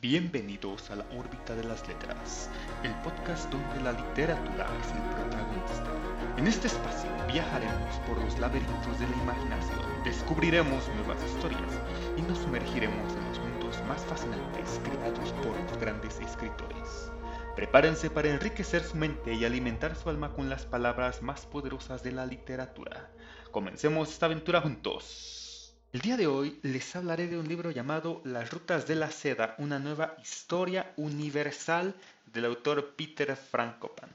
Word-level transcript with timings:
Bienvenidos 0.00 0.92
a 0.92 0.94
la 0.94 1.04
órbita 1.18 1.56
de 1.56 1.64
las 1.64 1.88
letras, 1.88 2.48
el 2.84 2.94
podcast 3.02 3.50
donde 3.50 3.80
la 3.82 3.90
literatura 3.90 4.68
es 4.80 4.92
el 4.92 5.02
protagonista. 5.10 5.92
En 6.36 6.46
este 6.46 6.68
espacio 6.68 7.10
viajaremos 7.26 7.96
por 8.06 8.16
los 8.18 8.38
laberintos 8.38 9.00
de 9.00 9.08
la 9.08 9.16
imaginación, 9.16 9.80
descubriremos 10.04 10.86
nuevas 10.94 11.18
historias 11.24 11.72
y 12.16 12.22
nos 12.22 12.38
sumergiremos 12.38 13.12
en 13.12 13.28
los 13.28 13.38
mundos 13.40 13.82
más 13.88 14.04
fascinantes 14.04 14.80
creados 14.84 15.32
por 15.42 15.58
los 15.60 15.80
grandes 15.80 16.20
escritores. 16.20 17.10
Prepárense 17.56 18.08
para 18.08 18.30
enriquecer 18.30 18.84
su 18.84 18.96
mente 18.96 19.34
y 19.34 19.44
alimentar 19.44 19.96
su 19.96 20.10
alma 20.10 20.32
con 20.32 20.48
las 20.48 20.64
palabras 20.64 21.22
más 21.22 21.44
poderosas 21.44 22.04
de 22.04 22.12
la 22.12 22.24
literatura. 22.24 23.10
Comencemos 23.50 24.10
esta 24.10 24.26
aventura 24.26 24.60
juntos. 24.60 25.47
El 25.90 26.02
día 26.02 26.18
de 26.18 26.26
hoy 26.26 26.58
les 26.62 26.94
hablaré 26.96 27.28
de 27.28 27.38
un 27.38 27.48
libro 27.48 27.70
llamado 27.70 28.20
Las 28.22 28.50
Rutas 28.50 28.86
de 28.86 28.94
la 28.94 29.10
Seda, 29.10 29.54
una 29.56 29.78
nueva 29.78 30.16
historia 30.22 30.92
universal 30.98 31.94
del 32.26 32.44
autor 32.44 32.90
Peter 32.94 33.34
Frankopan. 33.34 34.10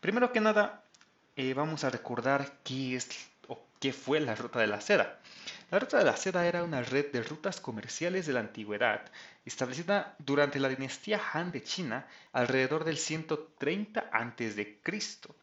Primero 0.00 0.32
que 0.32 0.40
nada, 0.40 0.82
eh, 1.36 1.52
vamos 1.52 1.84
a 1.84 1.90
recordar 1.90 2.50
qué 2.64 2.96
es 2.96 3.08
o 3.46 3.60
qué 3.78 3.92
fue 3.92 4.20
la 4.20 4.34
Ruta 4.36 4.58
de 4.58 4.68
la 4.68 4.80
Seda. 4.80 5.18
La 5.68 5.80
Ruta 5.80 5.98
de 5.98 6.04
la 6.04 6.16
Seda 6.16 6.46
era 6.46 6.62
una 6.62 6.80
red 6.80 7.10
de 7.10 7.24
rutas 7.24 7.60
comerciales 7.60 8.24
de 8.26 8.32
la 8.32 8.38
antigüedad, 8.38 9.10
establecida 9.44 10.14
durante 10.18 10.60
la 10.60 10.68
dinastía 10.68 11.20
Han 11.32 11.50
de 11.50 11.62
China 11.64 12.06
alrededor 12.32 12.84
del 12.84 12.98
130 12.98 14.10
a.C. 14.12 14.80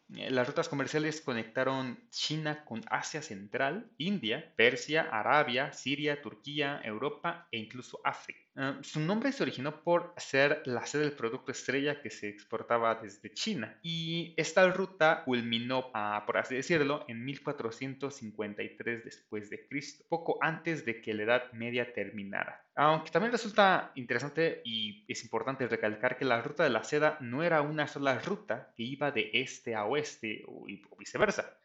Las 0.08 0.46
rutas 0.46 0.68
comerciales 0.68 1.20
conectaron 1.20 1.98
China 2.10 2.64
con 2.64 2.82
Asia 2.88 3.20
Central, 3.20 3.90
India, 3.98 4.52
Persia, 4.56 5.08
Arabia, 5.10 5.72
Siria, 5.72 6.22
Turquía, 6.22 6.80
Europa 6.84 7.48
e 7.50 7.58
incluso 7.58 8.00
África. 8.04 8.40
Ah, 8.56 8.78
su 8.82 9.00
nombre 9.00 9.32
se 9.32 9.42
originó 9.42 9.82
por 9.82 10.14
ser 10.16 10.62
la 10.66 10.86
sede 10.86 11.02
del 11.02 11.12
producto 11.12 11.50
estrella 11.50 12.00
que 12.00 12.10
se 12.10 12.28
exportaba 12.28 12.94
desde 12.94 13.32
China 13.32 13.76
y 13.82 14.32
esta 14.36 14.70
ruta 14.70 15.24
culminó, 15.24 15.90
ah, 15.92 16.22
por 16.24 16.36
así 16.36 16.54
decirlo, 16.54 17.04
en 17.08 17.24
1453 17.24 19.04
después 19.04 19.50
de 19.50 19.66
Cristo, 19.66 20.04
poco 20.14 20.38
antes 20.40 20.84
de 20.84 21.00
que 21.00 21.12
la 21.14 21.24
Edad 21.24 21.52
Media 21.52 21.92
terminara. 21.92 22.64
Aunque 22.76 23.10
también 23.10 23.32
resulta 23.32 23.90
interesante 23.96 24.62
y 24.64 25.04
es 25.08 25.24
importante 25.24 25.66
recalcar 25.66 26.16
que 26.16 26.24
la 26.24 26.40
ruta 26.40 26.62
de 26.62 26.70
la 26.70 26.84
seda 26.84 27.18
no 27.20 27.42
era 27.42 27.62
una 27.62 27.88
sola 27.88 28.18
ruta 28.20 28.72
que 28.76 28.84
iba 28.84 29.10
de 29.10 29.30
este 29.32 29.74
a 29.74 29.86
oeste 29.86 30.44
o 30.46 30.66
viceversa 30.96 31.58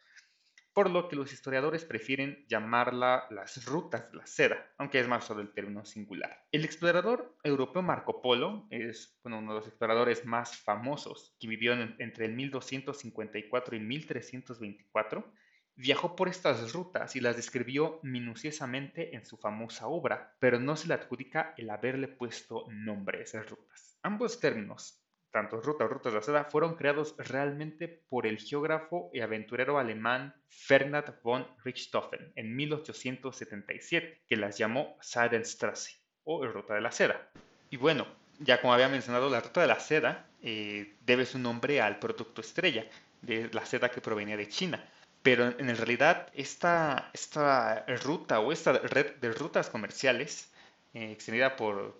por 0.74 0.90
lo 0.90 1.10
que 1.10 1.18
los 1.18 1.34
historiadores 1.34 1.84
prefieren 1.84 2.46
llamarla 2.48 3.26
las 3.32 3.66
rutas 3.66 4.10
de 4.12 4.18
la 4.18 4.26
seda, 4.26 4.66
aunque 4.78 5.00
es 5.00 5.10
más 5.10 5.26
solo 5.26 5.42
el 5.42 5.52
término 5.52 5.84
singular. 5.84 6.46
El 6.54 6.64
explorador 6.64 7.36
europeo 7.44 7.82
Marco 7.82 8.22
Polo 8.22 8.66
es 8.70 9.20
uno 9.24 9.42
de 9.42 9.48
los 9.48 9.68
exploradores 9.68 10.26
más 10.26 10.56
famosos, 10.58 11.36
que 11.38 11.48
vivió 11.48 11.74
entre 11.74 12.28
el 12.28 12.34
1254 12.34 13.76
y 13.76 13.80
1324, 13.80 15.34
viajó 15.80 16.14
por 16.14 16.28
estas 16.28 16.74
rutas 16.74 17.16
y 17.16 17.22
las 17.22 17.38
describió 17.38 18.02
minuciosamente 18.04 19.16
en 19.16 19.26
su 19.26 19.38
famosa 19.38 19.88
obra, 19.88 20.36
pero 20.40 20.60
no 20.60 20.76
se 20.76 20.90
le 20.90 20.94
adjudica 20.94 21.54
el 21.58 21.70
haberle 21.70 22.10
puesto 22.10 22.66
nombre 22.70 23.20
a 23.20 23.22
esas 23.22 23.50
rutas. 23.50 23.98
Ambos 24.04 24.42
términos, 24.42 25.02
tanto 25.32 25.62
ruta 25.62 25.86
o 25.86 25.88
rutas 25.88 26.12
de 26.12 26.20
la 26.20 26.26
seda, 26.26 26.44
fueron 26.44 26.76
creados 26.76 27.16
realmente 27.18 27.88
por 27.88 28.28
el 28.28 28.40
geógrafo 28.40 29.10
y 29.14 29.22
aventurero 29.22 29.80
alemán 29.80 30.36
Ferdinand 30.50 31.16
von 31.24 31.48
Richthofen 31.64 32.34
en 32.36 32.58
1877, 32.58 34.24
que 34.28 34.36
las 34.36 34.58
llamó 34.58 34.98
Seidenstraße 35.00 35.98
o 36.26 36.46
Ruta 36.46 36.74
de 36.74 36.82
la 36.82 36.92
Seda. 36.92 37.30
Y 37.70 37.78
bueno, 37.78 38.06
ya 38.40 38.60
como 38.60 38.74
había 38.74 38.90
mencionado, 38.90 39.30
la 39.30 39.40
Ruta 39.40 39.62
de 39.62 39.68
la 39.68 39.80
Seda 39.80 40.28
eh, 40.42 40.98
debe 41.06 41.26
su 41.26 41.40
nombre 41.40 41.80
al 41.80 42.00
producto 42.00 42.42
estrella 42.42 42.86
de 43.22 43.50
la 43.54 43.66
seda 43.66 43.90
que 43.90 44.02
provenía 44.02 44.36
de 44.36 44.50
China. 44.50 44.84
Pero 45.22 45.48
en 45.48 45.76
realidad 45.76 46.30
esta, 46.34 47.10
esta 47.14 47.86
ruta 48.04 48.40
o 48.40 48.52
esta 48.52 48.74
red 48.74 49.16
de 49.16 49.32
rutas 49.32 49.70
comerciales 49.70 50.52
eh, 50.94 51.12
extendida 51.12 51.56
por 51.56 52.00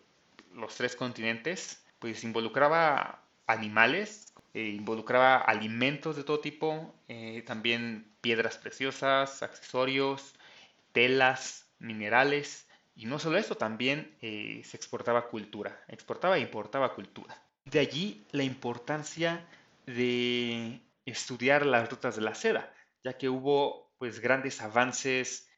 los 0.56 0.76
tres 0.76 0.96
continentes 0.96 1.84
pues 2.00 2.24
involucraba 2.24 3.22
animales, 3.46 4.34
eh, 4.54 4.70
involucraba 4.70 5.38
alimentos 5.38 6.16
de 6.16 6.24
todo 6.24 6.40
tipo, 6.40 6.96
eh, 7.10 7.44
también 7.46 8.10
piedras 8.22 8.58
preciosas, 8.58 9.44
accesorios, 9.44 10.34
telas, 10.94 11.68
minerales, 11.80 12.68
y 12.96 13.06
no 13.06 13.20
solo 13.20 13.38
eso, 13.38 13.56
también 13.56 14.14
se 14.20 14.76
exportaba 14.76 15.28
cultura, 15.28 15.82
exportaba 15.88 16.38
e 16.38 16.42
importaba 16.42 16.94
cultura. 16.96 17.42
De 17.64 17.80
allí 17.80 18.26
la 18.32 18.44
importancia 18.44 19.46
de 19.86 20.82
estudiar 21.06 21.66
las 21.66 21.90
rutas 21.90 22.18
de 22.18 22.22
la 22.22 22.36
seda, 22.36 22.74
ya 23.04 23.18
que 23.18 23.30
hubo 23.30 23.92
pues 23.98 24.20
grandes 24.20 24.62
avances 24.62 25.50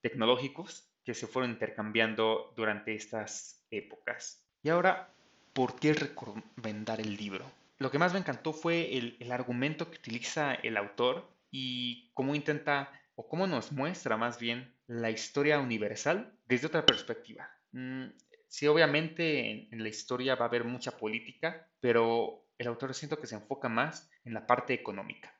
tecnológicos 0.00 0.90
que 1.04 1.14
se 1.14 1.26
fueron 1.26 1.52
intercambiando 1.52 2.52
durante 2.56 2.94
estas 2.94 3.64
épocas. 3.70 4.44
Y 4.62 4.68
ahora 4.68 5.14
por 5.52 5.78
qué 5.78 5.92
recomendar 5.92 7.00
el 7.00 7.16
libro. 7.16 7.44
Lo 7.78 7.90
que 7.90 7.98
más 7.98 8.12
me 8.12 8.18
encantó 8.18 8.52
fue 8.52 8.96
el, 8.96 9.32
argumento 9.32 9.90
que 9.90 9.98
utiliza 9.98 10.54
el 10.54 10.76
autor 10.76 11.28
y 11.50 12.10
cómo 12.14 12.34
intenta, 12.34 12.92
o 13.14 13.28
cómo 13.28 13.46
nos 13.46 13.72
muestra 13.72 14.16
más 14.16 14.38
bien, 14.38 14.74
la 14.86 15.10
historia 15.10 15.58
universal 15.60 16.32
desde 16.46 16.66
otra 16.66 16.84
perspectiva. 16.84 17.48
Mm, 17.72 18.06
sí, 18.48 18.66
obviamente 18.66 19.68
en, 19.72 19.82
la 19.82 19.88
historia 19.88 20.34
va 20.34 20.46
a 20.46 20.48
haber 20.48 20.64
mucha 20.64 20.96
política, 20.96 21.68
pero 21.80 22.46
el 22.58 22.66
autor 22.66 22.94
siento 22.94 23.20
que 23.20 23.26
se 23.26 23.36
enfoca 23.36 23.68
más 23.68 24.10
en 24.24 24.34
la 24.34 24.46
parte 24.46 24.74
económica. 24.74 25.32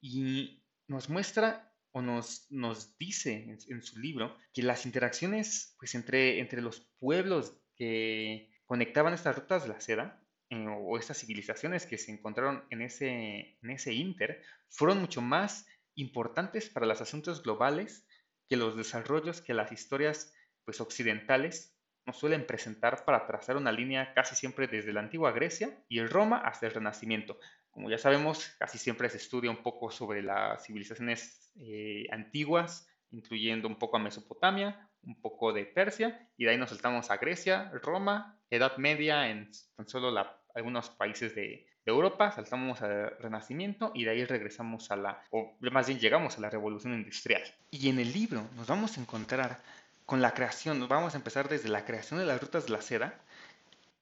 Y 0.00 0.62
nos 0.88 1.08
muestra 1.08 1.72
o 1.92 2.02
nos, 2.02 2.46
nos 2.50 2.96
dice 2.98 3.58
en, 3.68 3.82
su 3.82 3.98
libro 3.98 4.36
que 4.52 4.62
las 4.62 4.84
interacciones 4.84 5.74
pues, 5.78 5.94
entre, 5.94 6.40
entre 6.40 6.60
los 6.60 6.80
pueblos 6.98 7.56
que 7.74 8.50
conectaban 8.66 9.14
estas 9.14 9.36
rutas 9.36 9.62
de 9.62 9.68
la 9.70 9.80
seda 9.80 10.22
eh, 10.50 10.66
o 10.68 10.98
estas 10.98 11.18
civilizaciones 11.18 11.86
que 11.86 11.98
se 11.98 12.12
encontraron 12.12 12.64
en 12.70 12.82
ese, 12.82 13.58
en 13.62 13.70
ese 13.70 13.92
inter 13.94 14.42
fueron 14.68 15.00
mucho 15.00 15.22
más 15.22 15.66
importantes 15.94 16.68
para 16.68 16.86
los 16.86 17.00
asuntos 17.00 17.42
globales 17.42 18.06
que 18.48 18.56
los 18.56 18.76
desarrollos 18.76 19.40
que 19.40 19.54
las 19.54 19.72
historias 19.72 20.34
pues, 20.64 20.80
occidentales 20.80 21.76
nos 22.04 22.18
suelen 22.18 22.46
presentar 22.46 23.04
para 23.04 23.26
trazar 23.26 23.56
una 23.56 23.72
línea 23.72 24.14
casi 24.14 24.36
siempre 24.36 24.68
desde 24.68 24.92
la 24.92 25.00
antigua 25.00 25.32
Grecia 25.32 25.82
y 25.88 25.98
el 25.98 26.08
Roma 26.08 26.38
hasta 26.38 26.66
el 26.66 26.72
Renacimiento. 26.72 27.38
Como 27.76 27.90
ya 27.90 27.98
sabemos, 27.98 28.48
casi 28.58 28.78
siempre 28.78 29.10
se 29.10 29.18
estudia 29.18 29.50
un 29.50 29.62
poco 29.62 29.90
sobre 29.90 30.22
las 30.22 30.64
civilizaciones 30.64 31.52
eh, 31.60 32.06
antiguas, 32.10 32.88
incluyendo 33.10 33.68
un 33.68 33.76
poco 33.78 33.98
a 33.98 34.00
Mesopotamia, 34.00 34.88
un 35.02 35.20
poco 35.20 35.52
de 35.52 35.66
Persia, 35.66 36.26
y 36.38 36.46
de 36.46 36.52
ahí 36.52 36.56
nos 36.56 36.70
saltamos 36.70 37.10
a 37.10 37.18
Grecia, 37.18 37.70
Roma, 37.82 38.40
Edad 38.48 38.78
Media 38.78 39.28
en 39.28 39.50
tan 39.76 39.86
solo 39.86 40.10
algunos 40.54 40.88
países 40.88 41.34
de, 41.34 41.66
Europa, 41.84 42.32
saltamos 42.32 42.80
al 42.82 43.16
Renacimiento 43.20 43.92
y 43.94 44.04
de 44.04 44.10
ahí 44.10 44.24
regresamos 44.24 44.90
a 44.90 44.96
la, 44.96 45.22
o 45.30 45.56
más 45.60 45.86
bien 45.86 46.00
llegamos 46.00 46.36
a 46.36 46.40
la 46.40 46.50
Revolución 46.50 46.94
Industrial. 46.94 47.42
Y 47.70 47.90
en 47.90 48.00
el 48.00 48.12
libro 48.12 48.48
nos 48.56 48.66
vamos 48.66 48.96
a 48.96 49.00
encontrar 49.02 49.60
con 50.04 50.20
la 50.20 50.32
creación, 50.32 50.80
nos 50.80 50.88
vamos 50.88 51.14
a 51.14 51.18
empezar 51.18 51.48
desde 51.48 51.68
la 51.68 51.84
creación 51.84 52.18
de 52.18 52.26
las 52.26 52.40
rutas 52.40 52.64
de 52.66 52.72
la 52.72 52.82
seda 52.82 53.20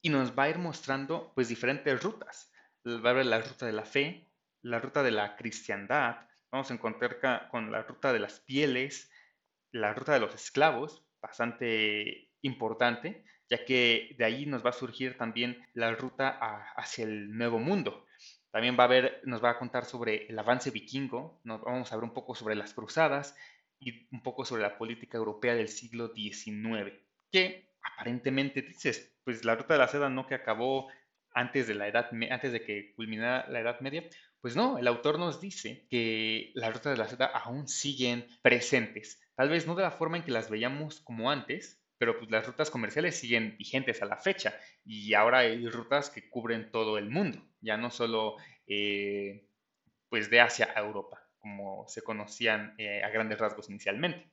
y 0.00 0.08
nos 0.08 0.30
va 0.30 0.44
a 0.44 0.48
ir 0.48 0.58
mostrando 0.58 1.32
pues 1.34 1.48
diferentes 1.48 2.02
rutas. 2.02 2.53
Va 2.86 3.08
a 3.08 3.12
haber 3.12 3.26
la 3.26 3.40
ruta 3.40 3.66
de 3.66 3.72
la 3.72 3.84
fe, 3.84 4.28
la 4.62 4.78
ruta 4.78 5.02
de 5.02 5.10
la 5.10 5.36
cristiandad, 5.36 6.28
vamos 6.50 6.70
a 6.70 6.74
encontrar 6.74 7.48
con 7.50 7.72
la 7.72 7.82
ruta 7.82 8.12
de 8.12 8.18
las 8.18 8.40
pieles, 8.40 9.10
la 9.72 9.94
ruta 9.94 10.12
de 10.12 10.20
los 10.20 10.34
esclavos, 10.34 11.02
bastante 11.20 12.30
importante, 12.42 13.24
ya 13.48 13.64
que 13.64 14.14
de 14.18 14.24
ahí 14.24 14.46
nos 14.46 14.64
va 14.64 14.70
a 14.70 14.74
surgir 14.74 15.16
también 15.16 15.66
la 15.72 15.94
ruta 15.94 16.28
hacia 16.76 17.04
el 17.04 17.36
nuevo 17.36 17.58
mundo. 17.58 18.06
También 18.50 18.76
va 18.78 18.84
a 18.84 18.88
ver, 18.88 19.20
nos 19.24 19.42
va 19.42 19.50
a 19.50 19.58
contar 19.58 19.84
sobre 19.84 20.26
el 20.26 20.38
avance 20.38 20.70
vikingo, 20.70 21.40
nos 21.42 21.60
vamos 21.62 21.92
a 21.92 21.96
ver 21.96 22.04
un 22.04 22.14
poco 22.14 22.34
sobre 22.34 22.54
las 22.54 22.72
cruzadas 22.72 23.34
y 23.80 24.06
un 24.14 24.22
poco 24.22 24.44
sobre 24.44 24.62
la 24.62 24.78
política 24.78 25.18
europea 25.18 25.54
del 25.54 25.68
siglo 25.68 26.12
XIX, 26.14 26.92
que 27.32 27.74
aparentemente 27.82 28.62
dices, 28.62 29.12
pues 29.24 29.44
la 29.44 29.56
ruta 29.56 29.74
de 29.74 29.80
la 29.80 29.88
seda 29.88 30.08
no 30.08 30.26
que 30.26 30.34
acabó 30.34 30.88
antes 31.34 31.66
de 31.66 31.74
la 31.74 31.88
edad 31.88 32.10
antes 32.30 32.52
de 32.52 32.62
que 32.62 32.94
culminara 32.94 33.46
la 33.50 33.60
Edad 33.60 33.80
Media, 33.80 34.04
pues 34.40 34.56
no, 34.56 34.78
el 34.78 34.86
autor 34.86 35.18
nos 35.18 35.40
dice 35.40 35.86
que 35.90 36.52
las 36.54 36.72
rutas 36.72 36.92
de 36.92 36.98
la 36.98 37.08
seda 37.08 37.26
aún 37.26 37.66
siguen 37.66 38.26
presentes. 38.42 39.20
Tal 39.34 39.48
vez 39.48 39.66
no 39.66 39.74
de 39.74 39.82
la 39.82 39.90
forma 39.90 40.16
en 40.16 40.22
que 40.22 40.30
las 40.30 40.48
veíamos 40.48 41.00
como 41.00 41.30
antes, 41.30 41.82
pero 41.98 42.18
pues 42.18 42.30
las 42.30 42.46
rutas 42.46 42.70
comerciales 42.70 43.18
siguen 43.18 43.56
vigentes 43.58 44.02
a 44.02 44.06
la 44.06 44.16
fecha 44.16 44.54
y 44.84 45.14
ahora 45.14 45.38
hay 45.38 45.66
rutas 45.68 46.10
que 46.10 46.28
cubren 46.28 46.70
todo 46.70 46.98
el 46.98 47.10
mundo, 47.10 47.42
ya 47.60 47.76
no 47.76 47.90
solo 47.90 48.36
eh, 48.66 49.48
pues 50.08 50.30
de 50.30 50.40
Asia 50.40 50.72
a 50.74 50.80
Europa, 50.80 51.26
como 51.38 51.86
se 51.88 52.02
conocían 52.02 52.74
eh, 52.78 53.02
a 53.02 53.08
grandes 53.08 53.38
rasgos 53.38 53.70
inicialmente. 53.70 54.30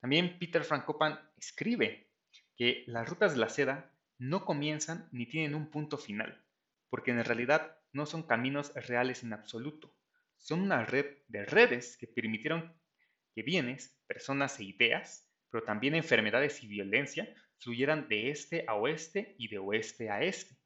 También 0.00 0.38
Peter 0.38 0.62
Frankopan 0.62 1.18
escribe 1.36 2.08
que 2.56 2.84
las 2.86 3.08
rutas 3.08 3.32
de 3.32 3.40
la 3.40 3.48
seda 3.48 3.93
no 4.18 4.44
comienzan 4.44 5.08
ni 5.12 5.26
tienen 5.26 5.54
un 5.54 5.70
punto 5.70 5.98
final, 5.98 6.44
porque 6.88 7.10
en 7.10 7.24
realidad 7.24 7.78
no 7.92 8.06
son 8.06 8.24
caminos 8.24 8.72
reales 8.74 9.22
en 9.22 9.32
absoluto, 9.32 9.96
son 10.38 10.60
una 10.60 10.84
red 10.84 11.06
de 11.28 11.44
redes 11.44 11.96
que 11.96 12.06
permitieron 12.06 12.78
que 13.34 13.42
bienes, 13.42 14.00
personas 14.06 14.58
e 14.60 14.64
ideas, 14.64 15.30
pero 15.50 15.64
también 15.64 15.94
enfermedades 15.94 16.62
y 16.62 16.68
violencia, 16.68 17.34
fluyeran 17.58 18.08
de 18.08 18.30
este 18.30 18.64
a 18.68 18.74
oeste 18.74 19.34
y 19.38 19.48
de 19.48 19.58
oeste 19.58 20.10
a 20.10 20.22
este, 20.22 20.56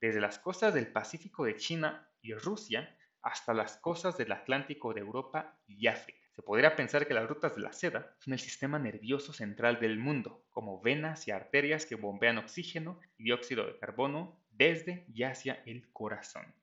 desde 0.00 0.20
las 0.20 0.38
costas 0.38 0.74
del 0.74 0.92
Pacífico 0.92 1.44
de 1.44 1.56
China 1.56 2.08
y 2.20 2.34
Rusia 2.34 2.96
hasta 3.22 3.54
las 3.54 3.78
costas 3.78 4.18
del 4.18 4.32
Atlántico 4.32 4.92
de 4.92 5.00
Europa 5.00 5.58
y 5.66 5.86
África. 5.86 6.21
Se 6.34 6.42
podría 6.42 6.76
pensar 6.76 7.06
que 7.06 7.14
las 7.14 7.28
rutas 7.28 7.54
de 7.54 7.60
la 7.60 7.72
seda 7.72 8.16
son 8.18 8.32
el 8.32 8.38
sistema 8.38 8.78
nervioso 8.78 9.32
central 9.32 9.80
del 9.80 9.98
mundo, 9.98 10.46
como 10.50 10.80
venas 10.80 11.28
y 11.28 11.30
arterias 11.30 11.84
que 11.84 11.94
bombean 11.94 12.38
oxígeno 12.38 12.98
y 13.18 13.24
dióxido 13.24 13.66
de 13.66 13.78
carbono 13.78 14.40
desde 14.50 15.04
y 15.12 15.24
hacia 15.24 15.62
el 15.66 15.92
corazón. 15.92 16.54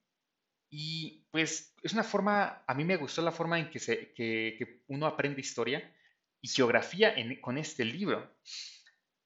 Y 0.72 1.26
pues 1.32 1.76
es 1.84 1.94
una 1.94 2.04
forma, 2.04 2.64
a 2.66 2.74
mí 2.74 2.84
me 2.84 2.98
gustó 2.98 3.22
la 3.22 3.32
forma 3.32 3.60
en 3.60 3.70
que, 3.70 3.80
se, 3.80 4.12
que, 4.14 4.82
uno 4.88 5.06
aprende 5.06 5.42
historia 5.42 5.92
y 6.42 6.48
geografía 6.48 7.16
con 7.42 7.58
este 7.58 7.86
libro. 7.86 8.36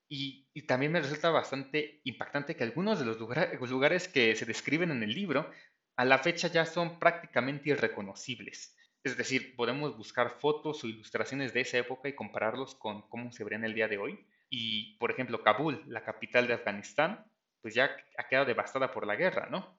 Y, 0.10 0.48
también 0.68 0.92
me 0.92 1.01
resulta 1.01 1.31
bastante 1.31 2.01
impactante 2.04 2.56
que 2.56 2.63
algunos 2.63 3.00
de 3.00 3.06
los 3.06 3.19
lugares 3.19 4.07
que 4.07 4.36
se 4.36 4.45
describen 4.45 4.92
en 4.92 5.04
el 5.04 5.13
libro 5.13 5.50
a 5.95 6.06
la 6.06 6.19
fecha 6.19 6.48
ya 6.48 6.66
son 6.66 7.00
prácticamente 7.00 7.69
irreconocibles. 7.69 8.75
Es 9.03 9.17
decir, 9.17 9.55
podemos 9.55 9.97
buscar 9.97 10.39
fotos 10.39 10.83
o 10.83 10.88
ilustraciones 10.88 11.53
de 11.53 11.61
esa 11.61 11.77
época 11.77 12.07
y 12.07 12.15
compararlos 12.15 12.75
con 12.75 13.01
cómo 13.09 13.31
se 13.33 13.44
verían 13.44 13.65
el 13.65 13.73
día 13.73 13.89
de 13.89 13.97
hoy. 13.97 14.25
Y, 14.50 14.97
por 14.97 15.11
ejemplo, 15.11 15.44
Kabul, 15.44 15.83
la 15.88 16.03
capital 16.03 16.47
de 16.47 16.53
Afganistán, 16.53 17.25
pues 17.61 17.73
ya 17.73 17.95
ha 18.17 18.27
quedado 18.27 18.45
devastada 18.45 18.91
por 18.91 19.05
la 19.05 19.15
guerra, 19.15 19.47
¿no? 19.50 19.77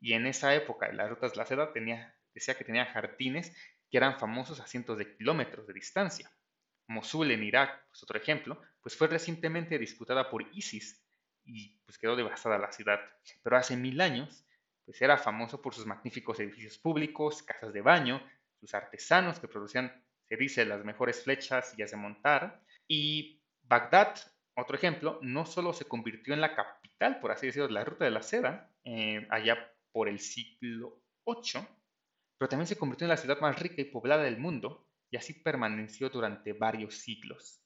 Y 0.00 0.12
en 0.12 0.26
esa 0.26 0.54
época, 0.54 0.92
las 0.92 1.08
rutas 1.08 1.32
de 1.32 1.38
la 1.38 1.46
seda 1.46 1.72
decía 2.34 2.54
que 2.54 2.64
tenía 2.64 2.84
jardines 2.86 3.56
que 3.90 3.96
eran 3.96 4.18
famosos 4.18 4.60
a 4.60 4.66
cientos 4.66 4.98
de 4.98 5.16
kilómetros 5.16 5.66
de 5.66 5.72
distancia. 5.72 6.30
Mosul 6.88 7.30
en 7.30 7.44
Irak, 7.44 7.86
pues 7.88 8.02
otro 8.02 8.18
ejemplo, 8.18 8.60
pues 8.82 8.96
fue 8.96 9.08
recientemente 9.08 9.78
disputada 9.78 10.28
por 10.30 10.42
ISIS 10.54 11.02
y 11.44 11.78
pues 11.84 11.98
quedó 11.98 12.14
devastada 12.14 12.58
la 12.58 12.72
ciudad. 12.72 13.00
Pero 13.42 13.56
hace 13.56 13.76
mil 13.76 14.00
años, 14.00 14.44
pues 14.84 15.00
era 15.00 15.16
famoso 15.16 15.62
por 15.62 15.74
sus 15.74 15.86
magníficos 15.86 16.38
edificios 16.40 16.78
públicos, 16.78 17.42
casas 17.42 17.72
de 17.72 17.80
baño, 17.80 18.22
sus 18.66 18.74
artesanos 18.74 19.38
que 19.38 19.46
producían, 19.46 19.92
se 20.28 20.36
dice, 20.36 20.64
las 20.64 20.84
mejores 20.84 21.22
flechas 21.22 21.72
y 21.78 21.84
de 21.84 21.96
montar. 21.96 22.60
Y 22.88 23.40
Bagdad, 23.62 24.16
otro 24.56 24.76
ejemplo, 24.76 25.20
no 25.22 25.46
solo 25.46 25.72
se 25.72 25.84
convirtió 25.84 26.34
en 26.34 26.40
la 26.40 26.54
capital, 26.54 27.20
por 27.20 27.30
así 27.30 27.46
decirlo, 27.46 27.68
de 27.68 27.74
la 27.74 27.84
ruta 27.84 28.04
de 28.04 28.10
la 28.10 28.22
seda, 28.22 28.72
eh, 28.84 29.26
allá 29.30 29.72
por 29.92 30.08
el 30.08 30.18
siglo 30.18 31.00
VIII, 31.24 31.64
pero 32.38 32.48
también 32.48 32.66
se 32.66 32.76
convirtió 32.76 33.04
en 33.04 33.10
la 33.10 33.16
ciudad 33.16 33.40
más 33.40 33.58
rica 33.58 33.80
y 33.80 33.84
poblada 33.84 34.24
del 34.24 34.38
mundo, 34.38 34.88
y 35.10 35.16
así 35.16 35.32
permaneció 35.32 36.10
durante 36.10 36.52
varios 36.52 36.96
siglos. 36.96 37.62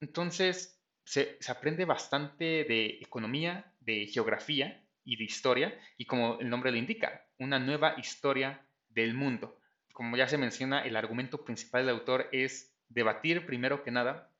Entonces, 0.00 0.80
se, 1.04 1.36
se 1.40 1.52
aprende 1.52 1.84
bastante 1.84 2.64
de 2.64 2.98
economía, 3.00 3.74
de 3.80 4.06
geografía 4.06 4.86
y 5.04 5.16
de 5.16 5.24
historia, 5.24 5.78
y 5.96 6.06
como 6.06 6.38
el 6.38 6.48
nombre 6.48 6.70
lo 6.70 6.78
indica, 6.78 7.26
una 7.38 7.58
nueva 7.58 7.94
historia 7.98 8.64
del 8.88 9.14
mundo 9.14 9.59
como 10.00 10.16
ya 10.16 10.26
se 10.26 10.38
menciona, 10.38 10.80
el 10.80 10.96
argumento 10.96 11.44
principal 11.44 11.84
del 11.84 11.96
autor 11.96 12.30
es 12.32 12.74
debatir 12.88 13.44
primero 13.44 13.82
que 13.82 13.90
nada 13.90 14.32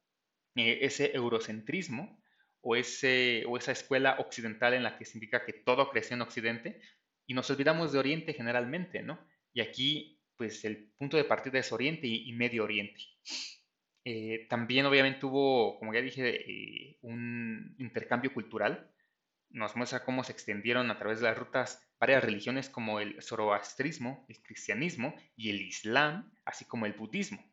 eh, 0.56 0.78
ese 0.80 1.14
eurocentrismo 1.14 2.18
o, 2.62 2.76
esa 2.76 3.70
escuela 3.70 4.16
occidental 4.20 4.72
en 4.72 4.84
la 4.84 4.96
que 4.96 5.04
se 5.04 5.18
indica 5.18 5.44
que 5.44 5.52
todo 5.52 5.90
creció 5.90 6.14
en 6.14 6.22
Occidente 6.22 6.80
y 7.26 7.34
nos 7.34 7.50
olvidamos 7.50 7.92
de 7.92 7.98
Oriente 7.98 8.32
generalmente, 8.32 9.02
¿no? 9.02 9.20
Y 9.52 9.60
aquí, 9.60 10.22
pues 10.38 10.64
el 10.64 10.94
punto 10.96 11.18
de 11.18 11.24
partida 11.24 11.58
es 11.58 11.70
Oriente 11.72 12.06
y, 12.06 12.32
Medio 12.32 12.64
Oriente. 12.64 13.02
Eh, 14.06 14.46
también 14.48 14.86
obviamente 14.86 15.26
hubo, 15.26 15.78
como 15.78 15.92
ya 15.92 16.00
dije, 16.00 16.40
eh, 16.50 16.96
un 17.02 17.76
intercambio 17.78 18.32
cultural. 18.32 18.90
Nos 19.50 19.76
muestra 19.76 20.06
cómo 20.06 20.24
se 20.24 20.32
extendieron 20.32 20.90
a 20.90 20.98
través 20.98 21.20
de 21.20 21.26
las 21.26 21.36
rutas 21.36 21.86
varias 22.00 22.24
religiones 22.24 22.70
como 22.70 22.98
el 22.98 23.22
zoroastrismo, 23.22 24.24
el 24.28 24.42
cristianismo 24.42 25.14
y 25.36 25.50
el 25.50 25.60
islam, 25.60 26.32
así 26.46 26.64
como 26.64 26.86
el 26.86 26.94
budismo. 26.94 27.44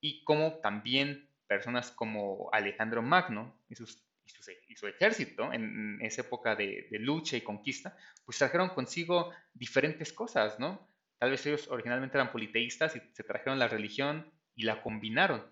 Y 0.00 0.22
como 0.24 0.58
también 0.60 1.28
personas 1.46 1.90
como 1.90 2.50
Alejandro 2.52 3.02
Magno 3.02 3.58
y, 3.68 3.74
su 3.74 4.86
ejército 4.86 5.52
en, 5.52 5.98
esa 6.02 6.20
época 6.20 6.54
de, 6.54 6.86
lucha 7.00 7.36
y 7.36 7.40
conquista, 7.40 7.96
pues 8.24 8.38
trajeron 8.38 8.68
consigo 8.68 9.32
diferentes 9.54 10.12
cosas, 10.12 10.60
¿no? 10.60 10.86
Tal 11.18 11.30
vez 11.30 11.44
ellos 11.46 11.66
originalmente 11.68 12.16
eran 12.16 12.32
politeístas 12.32 12.94
y 12.96 13.00
se 13.12 13.24
trajeron 13.24 13.58
la 13.58 13.68
religión 13.68 14.30
y 14.54 14.64
la 14.64 14.82
combinaron. 14.82 15.44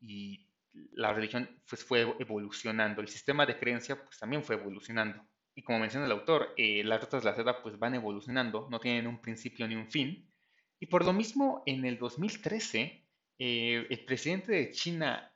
Y 0.00 0.48
la 0.92 1.12
religión 1.12 1.48
pues, 1.68 1.84
fue 1.84 2.02
evolucionando, 2.18 3.00
el 3.00 3.08
sistema 3.08 3.46
de 3.46 3.58
creencia 3.58 4.02
pues 4.02 4.18
también 4.18 4.44
fue 4.44 4.56
evolucionando 4.56 5.24
y 5.56 5.62
como 5.62 5.78
menciona 5.78 6.04
el 6.04 6.12
autor, 6.12 6.52
eh, 6.58 6.84
las 6.84 7.00
rutas 7.00 7.24
de 7.24 7.30
la 7.30 7.34
seda 7.34 7.62
pues 7.62 7.78
van 7.78 7.94
evolucionando, 7.94 8.68
no 8.70 8.78
tienen 8.78 9.06
un 9.06 9.22
principio 9.22 9.66
ni 9.66 9.74
un 9.74 9.90
fin. 9.90 10.30
Y 10.78 10.86
por 10.86 11.02
lo 11.02 11.14
mismo, 11.14 11.62
en 11.64 11.86
el 11.86 11.98
2013, 11.98 13.08
eh, 13.38 13.86
el 13.88 14.04
presidente 14.04 14.52
de 14.52 14.70
China, 14.70 15.34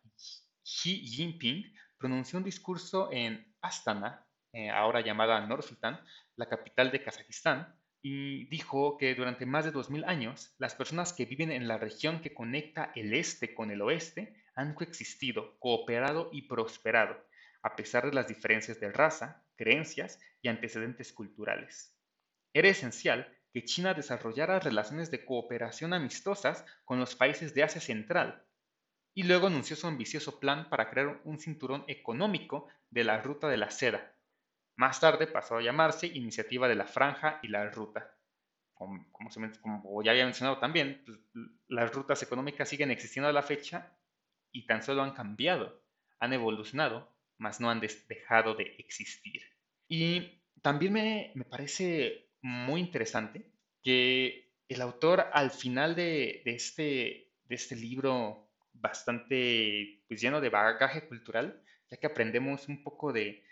Xi 0.62 1.06
Jinping, 1.06 1.72
pronunció 1.96 2.38
un 2.38 2.44
discurso 2.44 3.08
en 3.10 3.54
Astana, 3.62 4.26
eh, 4.52 4.68
ahora 4.68 5.00
llamada 5.00 5.40
Nur-Sultan, 5.46 5.98
la 6.36 6.48
capital 6.50 6.90
de 6.90 7.02
Kazajistán, 7.02 7.74
y 8.02 8.44
dijo 8.50 8.98
que 8.98 9.14
durante 9.14 9.46
más 9.46 9.64
de 9.64 9.70
2000 9.70 10.04
años, 10.04 10.54
las 10.58 10.74
personas 10.74 11.14
que 11.14 11.24
viven 11.24 11.50
en 11.50 11.66
la 11.66 11.78
región 11.78 12.20
que 12.20 12.34
conecta 12.34 12.92
el 12.94 13.14
este 13.14 13.54
con 13.54 13.70
el 13.70 13.80
oeste 13.80 14.34
han 14.54 14.74
coexistido, 14.74 15.58
cooperado 15.58 16.28
y 16.30 16.42
prosperado, 16.42 17.16
a 17.62 17.74
pesar 17.74 18.04
de 18.04 18.12
las 18.12 18.28
diferencias 18.28 18.80
de 18.80 18.92
raza, 18.92 19.46
creencias 19.60 20.18
y 20.40 20.48
antecedentes 20.48 21.12
culturales. 21.12 21.94
Era 22.54 22.68
esencial 22.68 23.30
que 23.52 23.64
China 23.64 23.92
desarrollara 23.92 24.58
relaciones 24.58 25.10
de 25.10 25.26
cooperación 25.26 25.92
amistosas 25.92 26.64
con 26.86 26.98
los 26.98 27.14
países 27.14 27.52
de 27.52 27.62
Asia 27.62 27.80
Central, 27.82 28.42
y 29.12 29.24
luego 29.24 29.48
anunció 29.48 29.76
su 29.76 29.86
ambicioso 29.86 30.40
plan 30.40 30.70
para 30.70 30.88
crear 30.88 31.20
un 31.24 31.38
cinturón 31.38 31.84
económico 31.88 32.68
de 32.88 33.04
la 33.04 33.20
Ruta 33.20 33.48
de 33.48 33.58
la 33.58 33.70
Seda. 33.70 34.14
Más 34.76 34.98
tarde 34.98 35.26
pasó 35.26 35.58
a 35.58 35.62
llamarse 35.62 36.06
Iniciativa 36.06 36.66
de 36.66 36.76
la 36.76 36.86
Franja 36.86 37.38
y 37.42 37.48
la 37.48 37.68
Ruta. 37.68 38.16
Como, 38.72 40.02
ya 40.02 40.12
había 40.12 40.24
mencionado 40.24 40.58
también, 40.58 41.02
pues, 41.04 41.18
las 41.68 41.92
rutas 41.92 42.22
económicas 42.22 42.66
siguen 42.66 42.90
existiendo 42.90 43.28
a 43.28 43.32
la 43.34 43.42
fecha 43.42 43.94
y 44.52 44.64
tan 44.64 44.82
solo 44.82 45.02
han 45.02 45.12
cambiado, 45.12 45.82
han 46.18 46.32
evolucionado 46.32 47.14
mas 47.40 47.58
no 47.58 47.70
han 47.70 47.80
dejado 47.80 48.54
de 48.54 48.74
existir. 48.78 49.42
Y 49.88 50.42
también 50.60 50.92
me, 50.92 51.44
parece 51.46 52.28
muy 52.42 52.80
interesante 52.80 53.50
que 53.82 54.52
el 54.68 54.82
autor 54.82 55.26
al 55.32 55.50
final 55.50 55.96
de, 55.96 56.42
este, 56.44 57.32
de 57.44 57.54
este 57.54 57.74
libro 57.76 58.50
bastante 58.74 60.04
pues, 60.06 60.20
lleno 60.20 60.40
de 60.40 60.50
bagaje 60.50 61.08
cultural, 61.08 61.64
ya 61.90 61.96
que 61.96 62.06
aprendemos 62.06 62.68
un 62.68 62.84
poco 62.84 63.12
de 63.12 63.42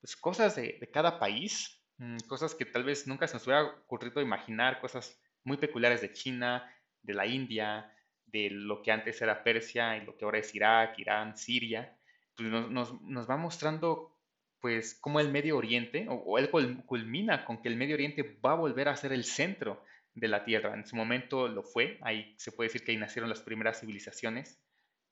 pues, 0.00 0.16
cosas 0.16 0.56
de, 0.56 0.78
de, 0.80 0.90
cada 0.90 1.20
país, 1.20 1.84
mm, 1.98 2.20
cosas 2.26 2.54
que 2.54 2.64
tal 2.64 2.84
vez 2.84 3.06
nunca 3.06 3.28
se 3.28 3.34
nos 3.34 3.46
hubiera 3.46 3.64
ocurrido 3.64 4.22
imaginar, 4.22 4.80
cosas 4.80 5.20
muy 5.44 5.58
peculiares 5.58 6.00
de 6.00 6.12
China, 6.12 6.74
de 7.02 7.12
la 7.12 7.26
India, 7.26 7.94
de 8.24 8.48
lo 8.50 8.82
que 8.82 8.92
antes 8.92 9.20
era 9.20 9.44
Persia 9.44 9.98
y 9.98 10.06
lo 10.06 10.16
que 10.16 10.24
ahora 10.24 10.38
es 10.38 10.54
Irak, 10.54 10.98
Irán, 10.98 11.36
Siria. 11.36 11.96
Pues, 12.36 12.50
nos, 12.50 13.30
va 13.30 13.36
mostrando 13.36 14.16
pues 14.60 14.94
cómo 15.00 15.20
el 15.20 15.30
Medio 15.30 15.56
Oriente, 15.56 16.06
o, 16.08 16.38
él 16.38 16.50
culmina 16.86 17.44
con 17.44 17.60
que 17.60 17.68
el 17.68 17.76
Medio 17.76 17.94
Oriente 17.94 18.38
va 18.44 18.52
a 18.52 18.56
volver 18.56 18.88
a 18.88 18.96
ser 18.96 19.12
el 19.12 19.24
centro 19.24 19.84
de 20.14 20.28
la 20.28 20.44
Tierra. 20.44 20.74
En 20.74 20.86
su 20.86 20.96
momento 20.96 21.48
lo 21.48 21.62
fue, 21.62 21.98
ahí 22.02 22.34
se 22.38 22.50
puede 22.50 22.68
decir 22.68 22.84
que 22.84 22.92
ahí 22.92 22.96
nacieron 22.96 23.28
las 23.28 23.42
primeras 23.42 23.80
civilizaciones, 23.80 24.60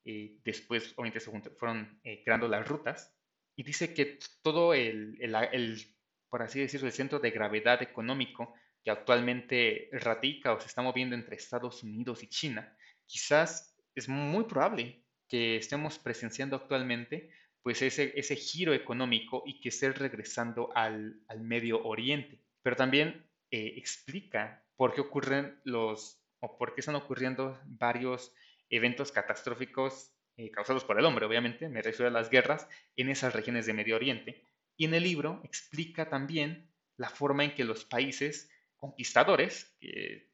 eh, 0.04 0.38
después 0.42 0.94
obviamente 0.96 1.20
se 1.20 1.30
fueron 1.58 2.00
eh, 2.02 2.22
creando 2.24 2.48
las 2.48 2.66
rutas, 2.66 3.14
y 3.54 3.62
dice 3.62 3.92
que 3.92 4.18
todo 4.42 4.72
el, 4.72 5.18
el, 5.20 5.34
el, 5.52 5.86
por 6.30 6.42
así 6.42 6.60
decirlo, 6.60 6.86
el 6.86 6.94
centro 6.94 7.18
de 7.18 7.30
gravedad 7.30 7.82
económico 7.82 8.54
que 8.82 8.90
actualmente 8.90 9.90
radica 9.92 10.54
o 10.54 10.60
se 10.60 10.66
está 10.66 10.80
moviendo 10.80 11.14
entre 11.14 11.36
Estados 11.36 11.82
Unidos 11.82 12.22
y 12.22 12.28
China, 12.28 12.74
quizás 13.06 13.76
es 13.94 14.08
muy 14.08 14.44
probable 14.44 15.01
que 15.32 15.56
estemos 15.56 15.98
presenciando 15.98 16.56
actualmente, 16.56 17.30
pues 17.62 17.80
ese, 17.80 18.12
ese 18.16 18.36
giro 18.36 18.74
económico 18.74 19.42
y 19.46 19.62
que 19.62 19.70
esté 19.70 19.90
regresando 19.90 20.70
al, 20.76 21.22
al 21.26 21.40
Medio 21.40 21.82
Oriente. 21.84 22.38
Pero 22.60 22.76
también 22.76 23.24
eh, 23.50 23.72
explica 23.78 24.62
por 24.76 24.92
qué 24.92 25.00
ocurren 25.00 25.58
los, 25.64 26.22
o 26.40 26.58
por 26.58 26.74
qué 26.74 26.82
están 26.82 26.96
ocurriendo 26.96 27.58
varios 27.64 28.34
eventos 28.68 29.10
catastróficos 29.10 30.12
eh, 30.36 30.50
causados 30.50 30.84
por 30.84 30.98
el 30.98 31.06
hombre, 31.06 31.24
obviamente, 31.24 31.66
me 31.70 31.80
refiero 31.80 32.08
a 32.08 32.12
las 32.12 32.28
guerras 32.28 32.68
en 32.96 33.08
esas 33.08 33.32
regiones 33.32 33.64
de 33.64 33.72
Medio 33.72 33.96
Oriente, 33.96 34.44
Y 34.76 34.84
en 34.84 34.92
el 34.92 35.02
libro 35.02 35.40
explica 35.44 36.10
también 36.10 36.70
la 36.98 37.08
forma 37.08 37.44
en 37.44 37.54
que 37.54 37.64
los 37.64 37.86
países 37.86 38.50
conquistadores, 38.76 39.78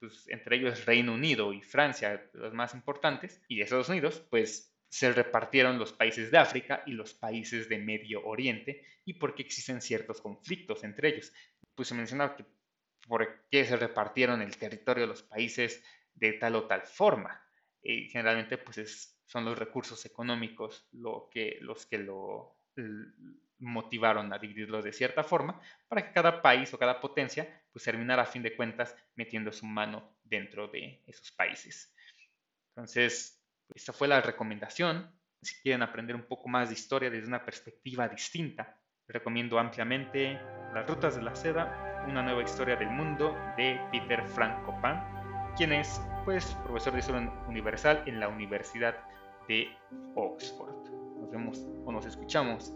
pues, 0.00 0.26
entre 0.28 0.56
ellos 0.56 0.86
Reino 0.86 1.14
Unido 1.14 1.52
y 1.52 1.62
Francia, 1.62 2.28
los 2.32 2.52
más 2.52 2.74
importantes, 2.74 3.40
y 3.46 3.60
Estados 3.60 3.90
Unidos, 3.90 4.26
pues 4.28 4.74
se 4.88 5.12
repartieron 5.12 5.78
los 5.78 5.92
países 5.92 6.30
de 6.30 6.38
África 6.38 6.82
y 6.86 6.92
los 6.92 7.14
países 7.14 7.68
de 7.68 7.78
Medio 7.78 8.24
Oriente 8.24 8.84
y 9.04 9.14
por 9.14 9.34
qué 9.34 9.42
existen 9.42 9.80
ciertos 9.80 10.20
conflictos 10.20 10.84
entre 10.84 11.10
ellos. 11.10 11.32
Pues 11.74 11.88
se 11.88 11.94
mencionaba 11.94 12.36
que 12.36 12.44
por 13.06 13.46
qué 13.50 13.64
se 13.64 13.76
repartieron 13.76 14.42
el 14.42 14.56
territorio 14.56 15.02
de 15.02 15.08
los 15.08 15.22
países 15.22 15.82
de 16.14 16.34
tal 16.34 16.56
o 16.56 16.66
tal 16.66 16.82
forma. 16.82 17.42
Y 17.82 18.08
generalmente 18.08 18.58
pues 18.58 19.18
son 19.26 19.44
los 19.44 19.58
recursos 19.58 20.04
económicos 20.06 20.88
lo 20.92 21.28
que, 21.30 21.58
los 21.60 21.86
que 21.86 21.98
lo 21.98 22.58
motivaron 23.58 24.32
a 24.32 24.38
dividirlo 24.38 24.82
de 24.82 24.92
cierta 24.92 25.24
forma 25.24 25.60
para 25.88 26.06
que 26.06 26.12
cada 26.12 26.40
país 26.42 26.72
o 26.72 26.78
cada 26.78 27.00
potencia 27.00 27.62
pues 27.72 27.84
terminara 27.84 28.22
a 28.22 28.26
fin 28.26 28.42
de 28.42 28.54
cuentas 28.54 28.94
metiendo 29.16 29.52
su 29.52 29.66
mano 29.66 30.16
dentro 30.22 30.68
de 30.68 31.02
esos 31.06 31.32
países. 31.32 31.94
Entonces, 32.70 33.37
esta 33.74 33.92
fue 33.92 34.08
la 34.08 34.20
recomendación. 34.20 35.10
Si 35.42 35.60
quieren 35.62 35.82
aprender 35.82 36.16
un 36.16 36.26
poco 36.26 36.48
más 36.48 36.68
de 36.68 36.74
historia 36.74 37.10
desde 37.10 37.28
una 37.28 37.44
perspectiva 37.44 38.08
distinta, 38.08 38.76
recomiendo 39.06 39.58
ampliamente 39.58 40.40
Las 40.74 40.88
Rutas 40.88 41.16
de 41.16 41.22
la 41.22 41.34
Seda, 41.34 42.04
una 42.06 42.22
nueva 42.22 42.42
historia 42.42 42.76
del 42.76 42.90
mundo 42.90 43.36
de 43.56 43.80
Peter 43.92 44.26
Frank 44.26 44.64
Copin, 44.64 44.98
quien 45.56 45.72
es 45.72 46.00
pues 46.24 46.46
profesor 46.64 46.92
de 46.92 47.00
historia 47.00 47.32
universal 47.46 48.02
en 48.06 48.20
la 48.20 48.28
Universidad 48.28 48.96
de 49.48 49.68
Oxford. 50.14 50.90
Nos 51.20 51.30
vemos 51.30 51.66
o 51.84 51.92
nos 51.92 52.04
escuchamos 52.04 52.74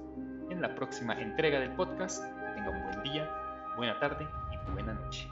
en 0.51 0.61
la 0.61 0.75
próxima 0.75 1.21
entrega 1.21 1.61
del 1.61 1.75
podcast. 1.75 2.23
Tenga 2.55 2.71
un 2.71 2.83
buen 2.83 3.03
día, 3.03 3.29
buena 3.77 3.99
tarde 3.99 4.27
y 4.53 4.73
buena 4.73 4.95
noche. 4.95 5.29